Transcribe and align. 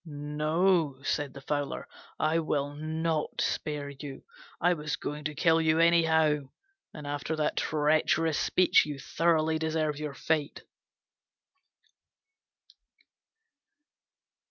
"No," 0.03 0.97
said 1.03 1.35
the 1.35 1.41
Fowler, 1.41 1.87
"I 2.19 2.39
will 2.39 2.73
not 2.73 3.39
spare 3.39 3.91
you. 3.91 4.23
I 4.59 4.73
was 4.73 4.95
going 4.95 5.25
to 5.25 5.35
kill 5.35 5.61
you 5.61 5.77
anyhow, 5.77 6.49
and 6.91 7.05
after 7.05 7.35
that 7.35 7.55
treacherous 7.57 8.39
speech 8.39 8.83
you 8.83 8.97
thoroughly 8.97 9.59
deserve 9.59 9.99
your 9.99 10.15
fate." 10.15 10.63